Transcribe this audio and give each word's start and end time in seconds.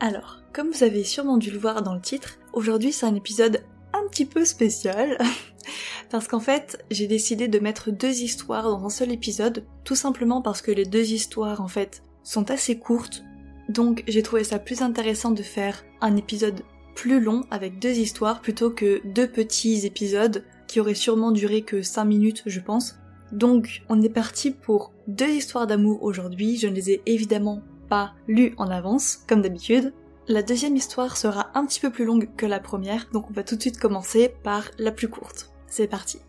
Alors, 0.00 0.40
comme 0.54 0.70
vous 0.70 0.82
avez 0.82 1.04
sûrement 1.04 1.36
dû 1.36 1.50
le 1.50 1.58
voir 1.58 1.82
dans 1.82 1.94
le 1.94 2.00
titre, 2.00 2.38
aujourd'hui 2.54 2.90
c'est 2.90 3.04
un 3.04 3.14
épisode 3.14 3.62
un 3.92 4.08
petit 4.08 4.24
peu 4.24 4.46
spécial. 4.46 5.18
parce 6.10 6.26
qu'en 6.26 6.40
fait, 6.40 6.82
j'ai 6.90 7.06
décidé 7.06 7.48
de 7.48 7.58
mettre 7.58 7.90
deux 7.90 8.22
histoires 8.22 8.64
dans 8.64 8.84
un 8.84 8.90
seul 8.90 9.12
épisode, 9.12 9.64
tout 9.84 9.94
simplement 9.94 10.40
parce 10.40 10.62
que 10.62 10.70
les 10.70 10.86
deux 10.86 11.12
histoires 11.12 11.60
en 11.60 11.68
fait 11.68 12.02
sont 12.24 12.50
assez 12.50 12.78
courtes. 12.78 13.22
Donc 13.68 14.02
j'ai 14.08 14.22
trouvé 14.22 14.42
ça 14.42 14.58
plus 14.58 14.80
intéressant 14.80 15.32
de 15.32 15.42
faire 15.42 15.84
un 16.00 16.16
épisode 16.16 16.62
plus 16.94 17.20
long 17.20 17.44
avec 17.50 17.78
deux 17.78 17.98
histoires 17.98 18.40
plutôt 18.40 18.70
que 18.70 19.00
deux 19.04 19.28
petits 19.28 19.86
épisodes 19.86 20.44
qui 20.66 20.80
auraient 20.80 20.94
sûrement 20.94 21.30
duré 21.30 21.60
que 21.60 21.82
5 21.82 22.04
minutes 22.06 22.42
je 22.46 22.60
pense. 22.60 22.96
Donc 23.32 23.82
on 23.90 24.00
est 24.00 24.08
parti 24.08 24.50
pour 24.50 24.92
deux 25.06 25.28
histoires 25.28 25.66
d'amour 25.66 26.02
aujourd'hui, 26.02 26.56
je 26.56 26.68
ne 26.68 26.74
les 26.74 26.90
ai 26.90 27.02
évidemment 27.04 27.62
pas 27.90 28.14
lues 28.26 28.54
en 28.56 28.70
avance 28.70 29.18
comme 29.28 29.42
d'habitude. 29.42 29.92
La 30.28 30.42
deuxième 30.42 30.76
histoire 30.76 31.16
sera 31.16 31.50
un 31.54 31.66
petit 31.66 31.80
peu 31.80 31.90
plus 31.90 32.06
longue 32.06 32.30
que 32.36 32.46
la 32.46 32.60
première, 32.60 33.08
donc 33.12 33.28
on 33.28 33.34
va 33.34 33.42
tout 33.42 33.56
de 33.56 33.60
suite 33.60 33.78
commencer 33.78 34.32
par 34.42 34.70
la 34.78 34.92
plus 34.92 35.08
courte. 35.08 35.50
C'est 35.66 35.88
parti. 35.88 36.20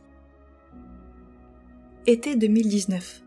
Été 2.07 2.35
2019. 2.35 3.21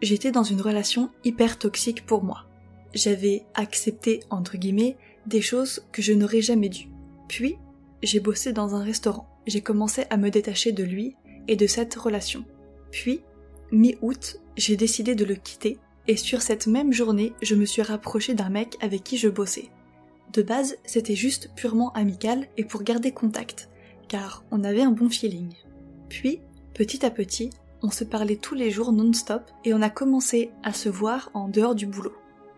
J'étais 0.00 0.30
dans 0.30 0.44
une 0.44 0.60
relation 0.60 1.10
hyper 1.24 1.58
toxique 1.58 2.06
pour 2.06 2.22
moi. 2.22 2.46
J'avais 2.94 3.44
accepté, 3.54 4.20
entre 4.30 4.56
guillemets, 4.56 4.96
des 5.26 5.40
choses 5.40 5.84
que 5.90 6.00
je 6.00 6.12
n'aurais 6.12 6.42
jamais 6.42 6.68
dû. 6.68 6.88
Puis, 7.28 7.58
j'ai 8.02 8.20
bossé 8.20 8.52
dans 8.52 8.76
un 8.76 8.84
restaurant. 8.84 9.28
J'ai 9.46 9.62
commencé 9.62 10.04
à 10.10 10.16
me 10.16 10.30
détacher 10.30 10.72
de 10.72 10.84
lui 10.84 11.16
et 11.48 11.56
de 11.56 11.66
cette 11.66 11.94
relation. 11.94 12.44
Puis, 12.92 13.22
mi-août, 13.72 14.40
j'ai 14.56 14.76
décidé 14.76 15.14
de 15.16 15.24
le 15.24 15.34
quitter 15.34 15.78
et 16.06 16.16
sur 16.16 16.42
cette 16.42 16.66
même 16.66 16.92
journée, 16.92 17.32
je 17.42 17.54
me 17.54 17.64
suis 17.64 17.82
rapprochée 17.82 18.34
d'un 18.34 18.50
mec 18.50 18.76
avec 18.80 19.02
qui 19.04 19.16
je 19.16 19.28
bossais. 19.28 19.70
De 20.32 20.42
base, 20.42 20.76
c'était 20.84 21.14
juste 21.14 21.50
purement 21.54 21.92
amical 21.92 22.46
et 22.56 22.64
pour 22.64 22.82
garder 22.82 23.12
contact, 23.12 23.68
car 24.08 24.44
on 24.50 24.64
avait 24.64 24.82
un 24.82 24.90
bon 24.90 25.08
feeling. 25.08 25.52
Puis, 26.08 26.40
petit 26.74 27.06
à 27.06 27.10
petit, 27.10 27.50
on 27.82 27.90
se 27.90 28.04
parlait 28.04 28.36
tous 28.36 28.54
les 28.54 28.70
jours 28.70 28.92
non-stop 28.92 29.42
et 29.64 29.74
on 29.74 29.82
a 29.82 29.90
commencé 29.90 30.50
à 30.62 30.72
se 30.72 30.88
voir 30.88 31.30
en 31.34 31.48
dehors 31.48 31.74
du 31.74 31.86
boulot. 31.86 32.14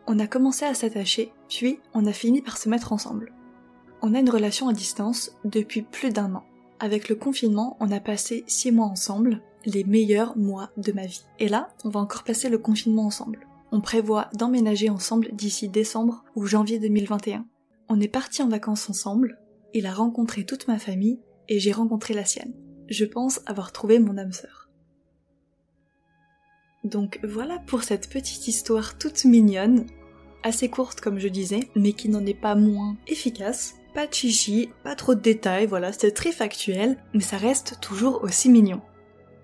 On 0.07 0.19
a 0.19 0.27
commencé 0.27 0.65
à 0.65 0.75
s'attacher, 0.75 1.33
puis 1.49 1.81
on 1.93 2.07
a 2.07 2.13
fini 2.13 2.41
par 2.41 2.57
se 2.59 2.69
mettre 2.69 2.93
ensemble. 2.93 3.33
On 4.03 4.15
a 4.15 4.21
une 4.21 4.31
relation 4.31 4.69
à 4.69 4.73
distance 4.73 5.33
depuis 5.45 5.83
plus 5.83 6.11
d'un 6.11 6.35
an. 6.35 6.45
Avec 6.79 7.09
le 7.09 7.17
confinement, 7.17 7.77
on 7.81 7.91
a 7.91 8.01
passé 8.01 8.45
six 8.47 8.71
mois 8.71 8.87
ensemble, 8.87 9.41
les 9.67 9.85
meilleurs 9.85 10.39
mois 10.39 10.71
de 10.77 10.93
ma 10.93 11.05
vie. 11.05 11.25
Et 11.39 11.49
là, 11.49 11.69
on 11.85 11.91
va 11.91 12.01
encore 12.01 12.25
passer 12.25 12.49
le 12.49 12.59
confinement 12.59 13.07
ensemble. 13.07 13.47
On 13.73 13.81
prévoit 13.81 14.31
d'emménager 14.35 14.89
ensemble 14.89 15.29
d'ici 15.33 15.69
décembre 15.69 16.25
ou 16.35 16.47
janvier 16.47 16.79
2021. 16.79 17.45
On 17.89 18.01
est 18.01 18.09
parti 18.09 18.43
en 18.43 18.49
vacances 18.49 18.89
ensemble, 18.89 19.39
il 19.75 19.87
a 19.87 19.93
rencontré 19.93 20.47
toute 20.47 20.69
ma 20.69 20.79
famille 20.79 21.21
et 21.49 21.59
j'ai 21.59 21.73
rencontré 21.73 22.15
la 22.15 22.25
sienne. 22.25 22.55
Je 22.89 23.05
pense 23.05 23.41
avoir 23.47 23.73
trouvé 23.73 23.99
mon 23.99 24.17
âme 24.17 24.33
sœur. 24.33 24.71
Donc 26.85 27.19
voilà 27.25 27.59
pour 27.67 27.83
cette 27.83 28.09
petite 28.09 28.47
histoire 28.47 28.97
toute 28.97 29.25
mignonne, 29.25 29.87
assez 30.45 30.69
courte 30.71 31.01
comme 31.01 31.19
je 31.19 31.29
disais, 31.29 31.69
mais 31.75 31.93
qui 31.93 32.09
n'en 32.09 32.25
est 32.25 32.35
pas 32.35 32.55
moins 32.55 32.97
efficace. 33.09 33.75
Pas 33.93 34.07
de 34.07 34.15
chichi, 34.15 34.71
pas 34.85 34.95
trop 34.95 35.15
de 35.15 35.21
détails, 35.21 35.67
voilà, 35.67 35.93
c'est 35.93 36.13
très 36.13 36.31
factuel, 36.31 36.97
mais 37.13 37.21
ça 37.21 37.39
reste 37.39 37.81
toujours 37.81 38.23
aussi 38.23 38.49
mignon. 38.49 38.81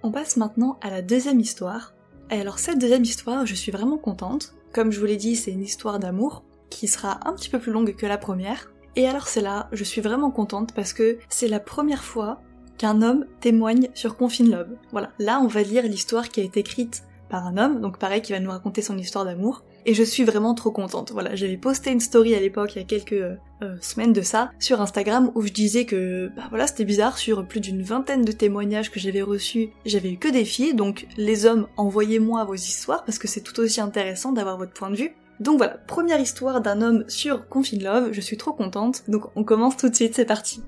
On 0.05 0.11
passe 0.11 0.37
maintenant 0.37 0.79
à 0.81 0.91
la 0.91 1.01
deuxième 1.01 1.39
histoire. 1.39 1.95
Et 2.31 2.41
alors 2.41 2.59
cette 2.59 2.81
deuxième 2.81 3.05
histoire, 3.05 3.47
je 3.47 3.55
suis 3.55 3.71
vraiment 3.71 3.99
contente. 3.99 4.55
Comme 4.73 4.91
je 4.91 4.99
vous 4.99 5.07
l'ai 5.07 5.17
dit, 5.17 5.37
c'est 5.37 5.53
une 5.53 5.63
histoire 5.63 6.01
d'amour 6.01 6.43
qui 6.71 6.89
sera 6.89 7.21
un 7.29 7.35
petit 7.35 7.49
peu 7.49 7.61
plus 7.61 7.71
longue 7.71 7.95
que 7.95 8.07
la 8.07 8.19
première. 8.19 8.73
Et 8.97 9.07
alors 9.07 9.29
c'est 9.29 9.41
là, 9.41 9.69
je 9.71 9.85
suis 9.85 10.01
vraiment 10.01 10.33
contente 10.33 10.75
parce 10.75 10.93
que 10.93 11.19
c'est 11.29 11.47
la 11.47 11.61
première 11.61 12.03
fois 12.03 12.41
qu'un 12.79 13.01
homme 13.01 13.27
témoigne 13.41 13.91
sur 13.95 14.17
Confine 14.17 14.51
Love. 14.51 14.77
Voilà, 14.91 15.11
là 15.21 15.41
on 15.41 15.47
va 15.47 15.63
lire 15.63 15.85
l'histoire 15.85 16.31
qui 16.31 16.41
a 16.41 16.45
été 16.45 16.61
écrite 16.61 17.05
par 17.33 17.47
un 17.47 17.57
homme, 17.57 17.81
donc 17.81 17.97
pareil 17.97 18.21
qui 18.21 18.33
va 18.33 18.41
nous 18.41 18.51
raconter 18.51 18.83
son 18.83 18.99
histoire 18.99 19.25
d'amour. 19.25 19.65
Et 19.87 19.95
je 19.95 20.03
suis 20.03 20.23
vraiment 20.23 20.53
trop 20.53 20.71
contente. 20.71 21.13
Voilà, 21.13 21.35
j'avais 21.35 21.57
posté 21.57 21.91
une 21.91 21.99
story 21.99 22.35
à 22.35 22.41
l'époque, 22.41 22.77
il 22.77 22.81
y 22.81 22.83
a 22.83 22.85
quelques 22.85 23.15
euh, 23.15 23.37
semaines 23.81 24.13
de 24.13 24.21
ça, 24.21 24.53
sur 24.59 24.83
Instagram, 24.83 25.33
où 25.35 25.41
je 25.41 25.51
disais 25.51 25.87
que, 25.87 26.31
bah 26.37 26.43
voilà, 26.51 26.67
c'était 26.67 26.85
bizarre, 26.85 27.17
sur 27.17 27.49
plus 27.49 27.61
d'une 27.61 27.81
vingtaine 27.81 28.23
de 28.23 28.33
témoignages 28.33 28.91
que 28.91 29.01
j'avais 29.01 29.23
reçus, 29.23 29.71
j'avais 29.87 30.13
eu 30.13 30.19
que 30.19 30.29
des 30.29 30.45
filles, 30.45 30.75
donc 30.75 31.07
les 31.17 31.47
hommes, 31.47 31.69
envoyez-moi 31.79 32.45
vos 32.45 32.55
histoires, 32.55 33.03
parce 33.07 33.19
que 33.19 33.27
c'est 33.27 33.41
tout 33.41 33.59
aussi 33.61 33.81
intéressant 33.81 34.33
d'avoir 34.33 34.59
votre 34.59 34.75
point 34.75 34.91
de 34.91 34.97
vue. 34.97 35.15
Donc 35.41 35.57
voilà, 35.57 35.79
première 35.87 36.21
histoire 36.21 36.61
d'un 36.61 36.83
homme 36.83 37.05
sur 37.09 37.49
Confine 37.49 37.83
Love, 37.83 38.13
je 38.13 38.21
suis 38.21 38.37
trop 38.37 38.53
contente, 38.53 39.05
donc 39.09 39.25
on 39.37 39.43
commence 39.43 39.79
tout 39.79 39.89
de 39.89 39.95
suite, 39.95 40.15
c'est 40.15 40.27
parti. 40.27 40.63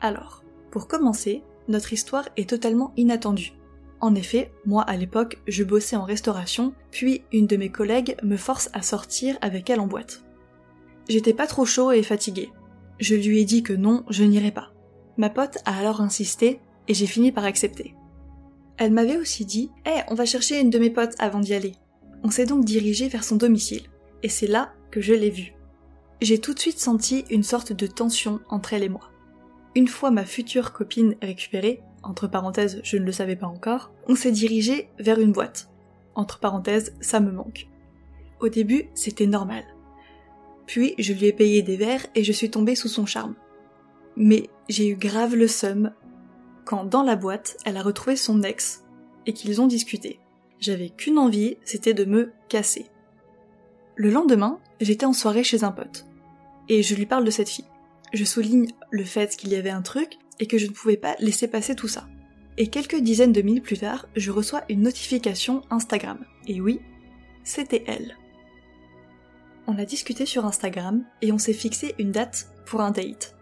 Alors, 0.00 0.42
pour 0.72 0.88
commencer, 0.88 1.44
notre 1.68 1.92
histoire 1.92 2.28
est 2.36 2.50
totalement 2.50 2.92
inattendue. 2.96 3.52
En 4.02 4.16
effet, 4.16 4.50
moi 4.66 4.82
à 4.82 4.96
l'époque, 4.96 5.38
je 5.46 5.62
bossais 5.62 5.94
en 5.94 6.04
restauration, 6.04 6.74
puis 6.90 7.22
une 7.32 7.46
de 7.46 7.56
mes 7.56 7.70
collègues 7.70 8.16
me 8.24 8.36
force 8.36 8.68
à 8.72 8.82
sortir 8.82 9.38
avec 9.40 9.70
elle 9.70 9.78
en 9.78 9.86
boîte. 9.86 10.24
J'étais 11.08 11.32
pas 11.32 11.46
trop 11.46 11.64
chaud 11.64 11.92
et 11.92 12.02
fatigué. 12.02 12.50
Je 12.98 13.14
lui 13.14 13.40
ai 13.40 13.44
dit 13.44 13.62
que 13.62 13.72
non, 13.72 14.04
je 14.10 14.24
n'irais 14.24 14.50
pas. 14.50 14.72
Ma 15.18 15.30
pote 15.30 15.58
a 15.66 15.78
alors 15.78 16.00
insisté 16.00 16.60
et 16.88 16.94
j'ai 16.94 17.06
fini 17.06 17.30
par 17.30 17.44
accepter. 17.44 17.94
Elle 18.76 18.90
m'avait 18.90 19.18
aussi 19.18 19.44
dit 19.44 19.70
Eh, 19.86 20.00
on 20.08 20.14
va 20.14 20.24
chercher 20.24 20.60
une 20.60 20.70
de 20.70 20.80
mes 20.80 20.90
potes 20.90 21.14
avant 21.20 21.38
d'y 21.38 21.54
aller. 21.54 21.76
On 22.24 22.30
s'est 22.30 22.46
donc 22.46 22.64
dirigé 22.64 23.06
vers 23.06 23.22
son 23.22 23.36
domicile, 23.36 23.86
et 24.24 24.28
c'est 24.28 24.48
là 24.48 24.72
que 24.90 25.00
je 25.00 25.14
l'ai 25.14 25.30
vue. 25.30 25.54
J'ai 26.20 26.38
tout 26.38 26.54
de 26.54 26.58
suite 26.58 26.80
senti 26.80 27.24
une 27.30 27.44
sorte 27.44 27.72
de 27.72 27.86
tension 27.86 28.40
entre 28.48 28.72
elle 28.72 28.82
et 28.82 28.88
moi. 28.88 29.10
Une 29.76 29.88
fois 29.88 30.10
ma 30.10 30.24
future 30.24 30.72
copine 30.72 31.14
récupérée, 31.22 31.82
entre 32.02 32.26
parenthèses, 32.26 32.80
je 32.84 32.96
ne 32.96 33.04
le 33.04 33.12
savais 33.12 33.36
pas 33.36 33.46
encore, 33.46 33.92
on 34.08 34.16
s'est 34.16 34.32
dirigé 34.32 34.88
vers 34.98 35.20
une 35.20 35.32
boîte. 35.32 35.68
Entre 36.14 36.38
parenthèses, 36.38 36.94
ça 37.00 37.20
me 37.20 37.30
manque. 37.30 37.68
Au 38.40 38.48
début, 38.48 38.88
c'était 38.94 39.26
normal. 39.26 39.64
Puis, 40.66 40.94
je 40.98 41.12
lui 41.12 41.26
ai 41.26 41.32
payé 41.32 41.62
des 41.62 41.76
verres 41.76 42.06
et 42.14 42.24
je 42.24 42.32
suis 42.32 42.50
tombée 42.50 42.74
sous 42.74 42.88
son 42.88 43.06
charme. 43.06 43.34
Mais 44.16 44.50
j'ai 44.68 44.88
eu 44.88 44.96
grave 44.96 45.34
le 45.34 45.46
seum 45.46 45.92
quand, 46.64 46.84
dans 46.84 47.02
la 47.02 47.16
boîte, 47.16 47.56
elle 47.64 47.76
a 47.76 47.82
retrouvé 47.82 48.16
son 48.16 48.42
ex 48.42 48.84
et 49.26 49.32
qu'ils 49.32 49.60
ont 49.60 49.66
discuté. 49.66 50.18
J'avais 50.60 50.90
qu'une 50.90 51.18
envie, 51.18 51.56
c'était 51.64 51.94
de 51.94 52.04
me 52.04 52.32
casser. 52.48 52.86
Le 53.94 54.10
lendemain, 54.10 54.60
j'étais 54.80 55.06
en 55.06 55.12
soirée 55.12 55.44
chez 55.44 55.64
un 55.64 55.72
pote. 55.72 56.06
Et 56.68 56.82
je 56.82 56.94
lui 56.94 57.06
parle 57.06 57.24
de 57.24 57.30
cette 57.30 57.48
fille. 57.48 57.66
Je 58.12 58.24
souligne 58.24 58.68
le 58.90 59.04
fait 59.04 59.36
qu'il 59.36 59.50
y 59.50 59.56
avait 59.56 59.70
un 59.70 59.82
truc 59.82 60.18
et 60.40 60.46
que 60.46 60.58
je 60.58 60.66
ne 60.66 60.72
pouvais 60.72 60.96
pas 60.96 61.16
laisser 61.18 61.48
passer 61.48 61.74
tout 61.74 61.88
ça. 61.88 62.08
Et 62.58 62.66
quelques 62.66 63.00
dizaines 63.00 63.32
de 63.32 63.42
minutes 63.42 63.64
plus 63.64 63.78
tard, 63.78 64.06
je 64.14 64.30
reçois 64.30 64.62
une 64.68 64.82
notification 64.82 65.62
Instagram. 65.70 66.18
Et 66.46 66.60
oui, 66.60 66.80
c'était 67.44 67.84
elle. 67.86 68.16
On 69.66 69.78
a 69.78 69.84
discuté 69.84 70.26
sur 70.26 70.44
Instagram 70.44 71.04
et 71.22 71.32
on 71.32 71.38
s'est 71.38 71.52
fixé 71.52 71.94
une 71.98 72.10
date 72.10 72.48
pour 72.66 72.80
un 72.80 72.90
date. 72.90 73.36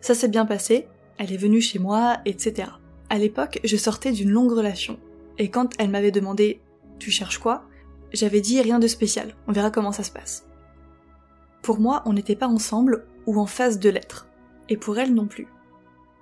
Ça 0.00 0.14
s'est 0.14 0.28
bien 0.28 0.46
passé, 0.46 0.86
elle 1.18 1.32
est 1.32 1.38
venue 1.38 1.60
chez 1.60 1.78
moi, 1.78 2.18
etc. 2.26 2.68
À 3.08 3.18
l'époque, 3.18 3.60
je 3.64 3.76
sortais 3.76 4.12
d'une 4.12 4.30
longue 4.30 4.52
relation. 4.52 4.98
Et 5.38 5.48
quand 5.50 5.72
elle 5.78 5.90
m'avait 5.90 6.10
demandé 6.10 6.60
Tu 6.98 7.10
cherches 7.10 7.38
quoi? 7.38 7.64
j'avais 8.14 8.40
dit 8.40 8.60
rien 8.60 8.78
de 8.78 8.86
spécial, 8.86 9.34
on 9.48 9.52
verra 9.52 9.70
comment 9.70 9.92
ça 9.92 10.04
se 10.04 10.12
passe. 10.12 10.46
Pour 11.62 11.80
moi, 11.80 12.02
on 12.06 12.12
n'était 12.12 12.36
pas 12.36 12.46
ensemble 12.46 13.06
ou 13.26 13.40
en 13.40 13.46
phase 13.46 13.78
de 13.78 13.90
l'être. 13.90 14.28
Et 14.68 14.76
pour 14.76 14.98
elle 14.98 15.14
non 15.14 15.26
plus. 15.26 15.48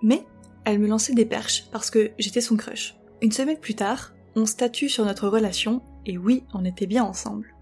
Mais 0.03 0.25
elle 0.65 0.79
me 0.79 0.89
lançait 0.89 1.15
des 1.15 1.27
perches 1.27 1.65
parce 1.73 1.91
que 1.91 2.11
j'étais 2.19 2.41
son 2.41 2.57
crush. 2.57 2.97
Une 3.21 3.33
semaine 3.33 3.59
plus 3.59 3.75
tard, 3.75 4.13
on 4.35 4.47
statue 4.47 4.89
sur 4.89 5.05
notre 5.05 5.29
relation 5.29 5.83
et 6.07 6.19
oui, 6.19 6.45
on 6.55 6.65
était 6.65 6.87
bien 6.87 7.05
ensemble. 7.05 7.55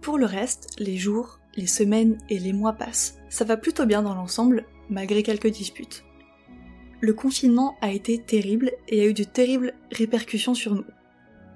Pour 0.00 0.18
le 0.18 0.26
reste, 0.26 0.70
les 0.78 0.96
jours, 0.96 1.40
les 1.56 1.66
semaines 1.66 2.18
et 2.28 2.38
les 2.38 2.52
mois 2.52 2.74
passent. 2.74 3.18
Ça 3.28 3.44
va 3.44 3.56
plutôt 3.56 3.86
bien 3.86 4.02
dans 4.02 4.14
l'ensemble, 4.14 4.64
malgré 4.88 5.22
quelques 5.22 5.50
disputes. 5.50 6.04
Le 7.00 7.12
confinement 7.12 7.76
a 7.80 7.92
été 7.92 8.18
terrible 8.18 8.72
et 8.88 9.00
a 9.00 9.06
eu 9.06 9.14
de 9.14 9.24
terribles 9.24 9.74
répercussions 9.92 10.54
sur 10.54 10.74
nous. 10.74 10.84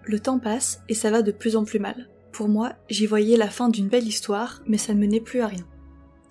Le 0.04 0.20
temps 0.20 0.38
passe 0.38 0.80
et 0.88 0.94
ça 0.94 1.10
va 1.10 1.22
de 1.22 1.32
plus 1.32 1.56
en 1.56 1.64
plus 1.64 1.78
mal. 1.78 2.08
Pour 2.32 2.48
moi, 2.48 2.74
j'y 2.88 3.06
voyais 3.06 3.36
la 3.36 3.50
fin 3.50 3.68
d'une 3.68 3.88
belle 3.88 4.06
histoire, 4.06 4.62
mais 4.66 4.78
ça 4.78 4.94
ne 4.94 5.00
menait 5.00 5.20
plus 5.20 5.40
à 5.40 5.46
rien. 5.46 5.66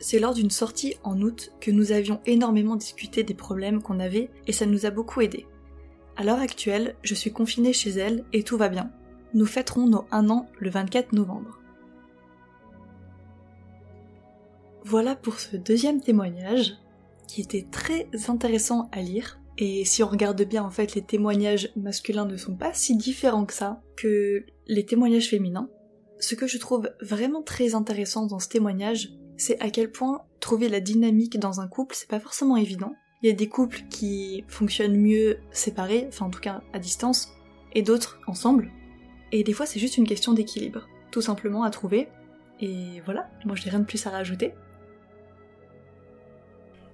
C'est 0.02 0.18
lors 0.18 0.34
d'une 0.34 0.50
sortie 0.50 0.96
en 1.04 1.22
août 1.22 1.52
que 1.62 1.70
nous 1.70 1.92
avions 1.92 2.22
énormément 2.26 2.76
discuté 2.76 3.24
des 3.24 3.36
problèmes 3.36 3.84
qu'on 3.84 4.00
avait 4.00 4.32
et 4.48 4.52
ça 4.52 4.66
nous 4.66 4.88
a 4.88 4.90
beaucoup 4.90 5.22
aidé. 5.22 5.46
À 6.18 6.24
l'heure 6.24 6.40
actuelle, 6.40 6.96
je 7.04 7.14
suis 7.14 7.32
confinée 7.32 7.72
chez 7.72 7.92
elle 7.92 8.26
et 8.34 8.42
tout 8.42 8.58
va 8.58 8.68
bien. 8.68 8.92
Nous 9.36 9.46
fêterons 9.46 9.88
nos 9.88 10.06
un 10.12 10.30
an 10.30 10.48
le 10.60 10.72
24 10.72 11.14
novembre. 11.14 11.60
Voilà 14.84 15.16
pour 15.16 15.40
ce 15.40 15.56
deuxième 15.56 16.02
témoignage, 16.02 16.74
qui 17.28 17.42
était 17.42 17.68
très 17.70 18.10
intéressant 18.28 18.90
à 18.92 19.02
lire. 19.02 19.40
Et 19.60 19.86
si 19.86 20.02
on 20.02 20.08
regarde 20.08 20.42
bien, 20.42 20.64
en 20.64 20.72
fait, 20.72 20.96
les 20.96 21.04
témoignages 21.04 21.72
masculins 21.76 22.26
ne 22.26 22.38
sont 22.38 22.56
pas 22.56 22.74
si 22.74 22.98
différents 22.98 23.46
que 23.46 23.54
ça, 23.54 23.84
que 23.96 24.46
les 24.66 24.86
témoignages 24.86 25.30
féminins. 25.30 25.70
Ce 26.20 26.34
que 26.34 26.48
je 26.48 26.58
trouve 26.58 26.92
vraiment 27.02 27.44
très 27.44 27.76
intéressant 27.76 28.26
dans 28.26 28.40
ce 28.40 28.50
témoignage, 28.50 29.12
c'est 29.38 29.60
à 29.62 29.70
quel 29.70 29.92
point 29.92 30.24
trouver 30.40 30.70
la 30.70 30.80
dynamique 30.80 31.40
dans 31.40 31.62
un 31.62 31.68
couple, 31.68 31.96
c'est 31.96 32.10
pas 32.10 32.20
forcément 32.20 32.58
évident. 32.58 32.94
Il 33.22 33.30
y 33.30 33.32
a 33.32 33.36
des 33.36 33.48
couples 33.48 33.82
qui 33.90 34.44
fonctionnent 34.48 34.98
mieux 34.98 35.38
séparés, 35.52 36.06
enfin 36.08 36.26
en 36.26 36.30
tout 36.30 36.40
cas 36.40 36.62
à 36.74 36.80
distance, 36.80 37.34
et 37.74 37.82
d'autres 37.82 38.20
ensemble. 38.28 38.72
Et 39.32 39.44
des 39.44 39.54
fois 39.54 39.66
c'est 39.66 39.80
juste 39.80 39.98
une 39.98 40.08
question 40.08 40.34
d'équilibre, 40.34 40.88
tout 41.12 41.22
simplement 41.22 41.64
à 41.64 41.70
trouver. 41.70 42.08
Et 42.60 43.02
voilà, 43.06 43.30
moi 43.46 43.56
je 43.56 43.64
n'ai 43.64 43.72
rien 43.72 43.80
de 43.80 43.86
plus 43.86 44.06
à 44.08 44.10
rajouter. 44.10 44.54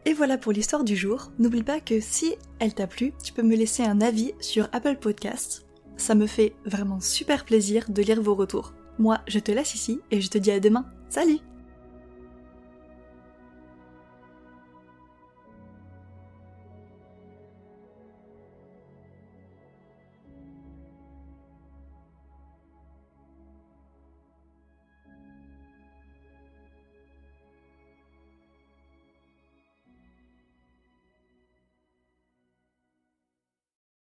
Et 0.06 0.14
voilà 0.14 0.38
pour 0.38 0.54
l'histoire 0.54 0.86
du 0.86 0.96
jour. 0.96 1.32
N'oublie 1.38 1.64
pas 1.64 1.82
que 1.82 2.00
si 2.00 2.36
elle 2.60 2.74
t'a 2.74 2.88
plu, 2.88 3.12
tu 3.22 3.34
peux 3.34 3.44
me 3.44 3.58
laisser 3.58 3.84
un 3.84 4.00
avis 4.00 4.32
sur 4.40 4.70
Apple 4.72 4.96
Podcasts. 4.96 5.66
Ça 5.98 6.16
me 6.16 6.28
fait 6.28 6.56
vraiment 6.64 7.02
super 7.02 7.44
plaisir 7.44 7.90
de 7.90 8.02
lire 8.02 8.22
vos 8.22 8.36
retours. 8.36 8.74
Moi, 9.00 9.20
je 9.28 9.40
te 9.40 9.52
laisse 9.52 9.76
ici 9.76 10.00
et 10.12 10.22
je 10.22 10.30
te 10.30 10.38
dis 10.38 10.52
à 10.52 10.62
demain. 10.62 10.86
Salut 11.10 11.40